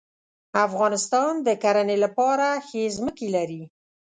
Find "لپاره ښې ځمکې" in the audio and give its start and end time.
2.05-3.27